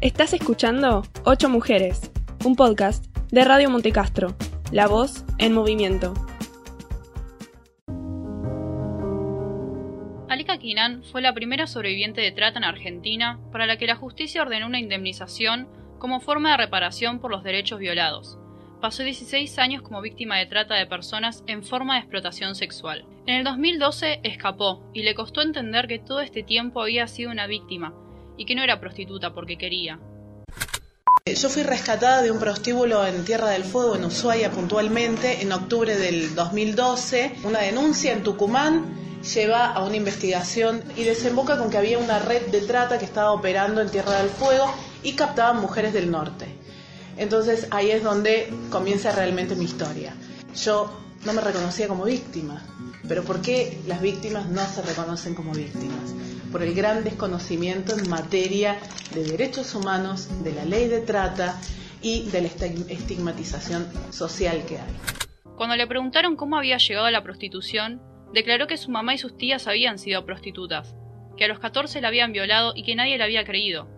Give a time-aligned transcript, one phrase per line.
[0.00, 2.10] Estás escuchando Ocho Mujeres,
[2.46, 4.34] un podcast de Radio Montecastro,
[4.72, 6.14] la voz en movimiento.
[10.30, 14.40] Alika Quinan fue la primera sobreviviente de trata en Argentina para la que la justicia
[14.40, 15.68] ordenó una indemnización
[15.98, 18.38] como forma de reparación por los derechos violados.
[18.80, 23.04] Pasó 16 años como víctima de trata de personas en forma de explotación sexual.
[23.26, 27.46] En el 2012 escapó y le costó entender que todo este tiempo había sido una
[27.46, 27.92] víctima
[28.40, 30.00] y que no era prostituta porque quería.
[31.26, 35.94] Yo fui rescatada de un prostíbulo en Tierra del Fuego, en Ushuaia puntualmente, en octubre
[35.94, 37.34] del 2012.
[37.44, 42.46] Una denuncia en Tucumán lleva a una investigación y desemboca con que había una red
[42.46, 44.72] de trata que estaba operando en Tierra del Fuego
[45.02, 46.46] y captaban mujeres del norte.
[47.18, 50.14] Entonces ahí es donde comienza realmente mi historia.
[50.56, 50.90] Yo
[51.24, 52.62] no me reconocía como víctima,
[53.08, 56.14] pero ¿por qué las víctimas no se reconocen como víctimas?
[56.50, 58.78] Por el gran desconocimiento en materia
[59.14, 61.60] de derechos humanos, de la ley de trata
[62.02, 64.96] y de la estigmatización social que hay.
[65.56, 68.00] Cuando le preguntaron cómo había llegado a la prostitución,
[68.32, 70.94] declaró que su mamá y sus tías habían sido prostitutas,
[71.36, 73.88] que a los 14 la habían violado y que nadie la había creído,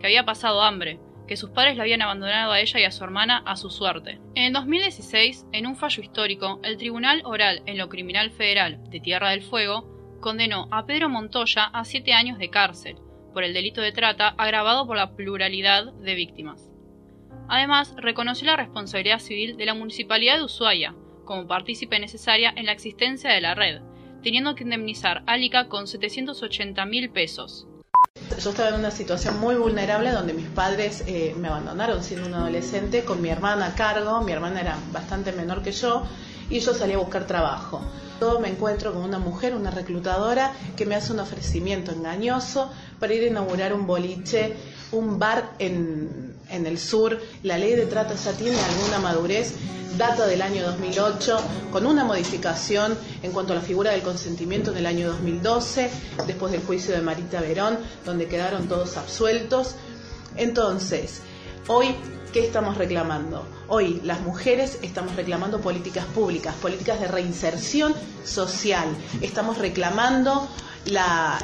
[0.00, 0.98] que había pasado hambre,
[1.30, 4.18] que sus padres la habían abandonado a ella y a su hermana a su suerte.
[4.34, 8.98] En el 2016, en un fallo histórico, el Tribunal Oral en lo Criminal Federal de
[8.98, 12.96] Tierra del Fuego condenó a Pedro Montoya a siete años de cárcel
[13.32, 16.68] por el delito de trata agravado por la pluralidad de víctimas.
[17.46, 22.72] Además, reconoció la responsabilidad civil de la Municipalidad de Ushuaia como partícipe necesaria en la
[22.72, 23.82] existencia de la red,
[24.24, 27.68] teniendo que indemnizar a Alica con 780 mil pesos,
[28.38, 32.34] yo estaba en una situación muy vulnerable donde mis padres eh, me abandonaron siendo un
[32.34, 36.04] adolescente con mi hermana a cargo, mi hermana era bastante menor que yo
[36.50, 37.80] y yo salí a buscar trabajo.
[38.20, 43.14] Yo me encuentro con una mujer, una reclutadora, que me hace un ofrecimiento engañoso para
[43.14, 44.54] ir a inaugurar un boliche,
[44.92, 47.18] un bar en, en el sur.
[47.42, 49.54] La ley de trata ya tiene alguna madurez
[49.96, 51.38] data del año 2008,
[51.72, 55.90] con una modificación en cuanto a la figura del consentimiento en el año 2012,
[56.26, 59.74] después del juicio de Marita Verón, donde quedaron todos absueltos.
[60.36, 61.22] Entonces,
[61.68, 61.96] hoy,
[62.32, 63.46] ¿qué estamos reclamando?
[63.66, 68.88] Hoy las mujeres estamos reclamando políticas públicas, políticas de reinserción social.
[69.20, 70.48] Estamos reclamando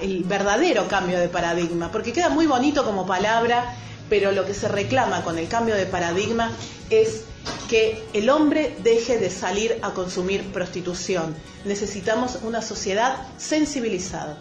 [0.00, 3.74] el verdadero cambio de paradigma, porque queda muy bonito como palabra,
[4.08, 6.50] pero lo que se reclama con el cambio de paradigma
[6.90, 7.24] es
[7.68, 11.34] que el hombre deje de salir a consumir prostitución.
[11.64, 14.38] Necesitamos una sociedad sensibilizada.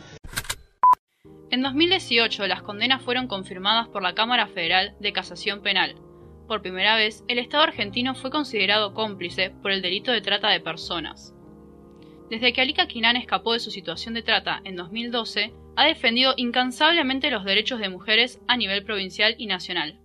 [1.51, 5.95] En 2018 las condenas fueron confirmadas por la Cámara Federal de Casación Penal.
[6.53, 10.59] Por primera vez, el Estado argentino fue considerado cómplice por el delito de trata de
[10.59, 11.33] personas.
[12.29, 17.31] Desde que Alika Quinan escapó de su situación de trata en 2012, ha defendido incansablemente
[17.31, 19.99] los derechos de mujeres a nivel provincial y nacional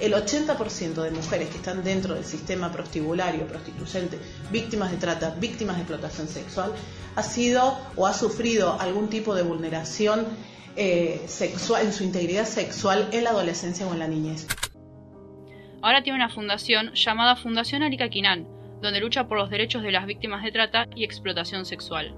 [0.00, 4.18] el 80% de mujeres que están dentro del sistema prostibulario, prostituyente,
[4.50, 6.72] víctimas de trata, víctimas de explotación sexual,
[7.14, 10.26] ha sido o ha sufrido algún tipo de vulneración
[10.74, 14.46] eh, sexual, en su integridad sexual en la adolescencia o en la niñez.
[15.86, 18.48] Ahora tiene una fundación llamada Fundación Arica Quinan,
[18.82, 22.12] donde lucha por los derechos de las víctimas de trata y explotación sexual.